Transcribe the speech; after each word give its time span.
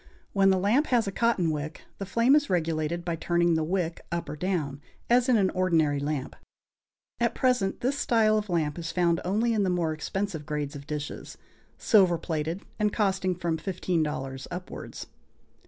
When 0.33 0.49
the 0.49 0.57
lamp 0.57 0.87
has 0.87 1.05
a 1.05 1.11
cotton 1.11 1.51
wick, 1.51 1.83
the 1.99 2.07
flame 2.07 2.35
is 2.35 2.49
regulated 2.49 3.05
by 3.05 3.15
turning 3.15 3.53
the 3.53 3.63
wick 3.63 4.01
up 4.11 4.29
or 4.29 4.35
down, 4.35 4.81
as 5.11 5.29
in 5.29 5.37
an 5.37 5.51
ordinary 5.51 5.99
lamp. 5.99 6.35
At 7.19 7.35
present 7.35 7.81
this 7.81 7.99
style 7.99 8.35
of 8.35 8.49
lamp 8.49 8.79
is 8.79 8.91
found 8.91 9.21
only 9.23 9.53
in 9.53 9.61
the 9.61 9.69
more 9.69 9.93
expensive 9.93 10.47
grades 10.47 10.75
of 10.75 10.87
dishes, 10.87 11.37
silver 11.77 12.17
plated, 12.17 12.63
and 12.79 12.91
costing 12.91 13.35
from 13.35 13.57
$15 13.59 14.47
upwards. 14.49 15.05